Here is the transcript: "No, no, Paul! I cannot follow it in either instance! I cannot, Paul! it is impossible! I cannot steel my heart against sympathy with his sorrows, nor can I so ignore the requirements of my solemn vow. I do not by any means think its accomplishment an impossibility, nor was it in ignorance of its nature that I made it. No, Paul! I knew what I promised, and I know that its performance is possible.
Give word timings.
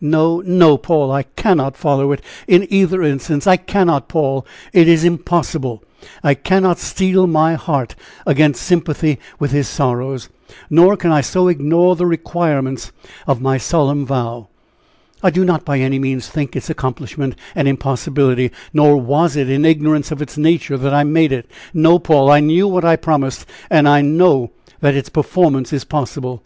"No, 0.00 0.40
no, 0.40 0.78
Paul! 0.78 1.12
I 1.12 1.24
cannot 1.24 1.76
follow 1.76 2.10
it 2.12 2.22
in 2.48 2.66
either 2.72 3.02
instance! 3.02 3.46
I 3.46 3.58
cannot, 3.58 4.08
Paul! 4.08 4.46
it 4.72 4.88
is 4.88 5.04
impossible! 5.04 5.82
I 6.24 6.32
cannot 6.32 6.78
steel 6.78 7.26
my 7.26 7.56
heart 7.56 7.94
against 8.26 8.62
sympathy 8.62 9.18
with 9.38 9.50
his 9.50 9.68
sorrows, 9.68 10.30
nor 10.70 10.96
can 10.96 11.12
I 11.12 11.20
so 11.20 11.48
ignore 11.48 11.94
the 11.94 12.06
requirements 12.06 12.90
of 13.26 13.42
my 13.42 13.58
solemn 13.58 14.06
vow. 14.06 14.48
I 15.22 15.28
do 15.28 15.44
not 15.44 15.66
by 15.66 15.80
any 15.80 15.98
means 15.98 16.26
think 16.28 16.56
its 16.56 16.70
accomplishment 16.70 17.34
an 17.54 17.66
impossibility, 17.66 18.52
nor 18.72 18.96
was 18.96 19.36
it 19.36 19.50
in 19.50 19.66
ignorance 19.66 20.10
of 20.10 20.22
its 20.22 20.38
nature 20.38 20.78
that 20.78 20.94
I 20.94 21.04
made 21.04 21.32
it. 21.32 21.50
No, 21.74 21.98
Paul! 21.98 22.30
I 22.30 22.40
knew 22.40 22.66
what 22.66 22.86
I 22.86 22.96
promised, 22.96 23.44
and 23.68 23.86
I 23.86 24.00
know 24.00 24.52
that 24.80 24.94
its 24.94 25.10
performance 25.10 25.70
is 25.70 25.84
possible. 25.84 26.42